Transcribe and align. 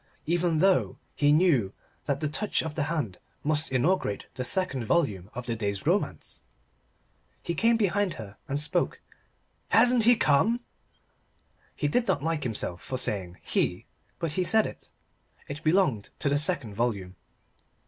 Even 0.25 0.57
though 0.57 0.97
he 1.13 1.31
knew 1.31 1.73
that 2.07 2.21
that 2.21 2.33
touch 2.33 2.63
of 2.63 2.73
the 2.73 2.85
hand 2.85 3.19
must 3.43 3.71
inaugurate 3.71 4.25
the 4.33 4.43
second 4.43 4.83
volume 4.83 5.29
of 5.35 5.45
the 5.45 5.55
day's 5.55 5.85
romance. 5.85 6.41
He 7.43 7.53
came 7.53 7.77
behind 7.77 8.15
her 8.15 8.35
and 8.47 8.59
spoke. 8.59 8.99
"Hasn't 9.67 10.05
he 10.05 10.15
come?" 10.15 10.61
He 11.75 11.87
did 11.87 12.07
not 12.07 12.23
like 12.23 12.41
himself 12.43 12.81
for 12.81 12.97
saying 12.97 13.37
"he" 13.43 13.85
but 14.17 14.31
he 14.31 14.43
said 14.43 14.65
it. 14.65 14.89
It 15.47 15.63
belonged 15.63 16.09
to 16.17 16.29
the 16.29 16.39
second 16.39 16.73
volume. 16.73 17.15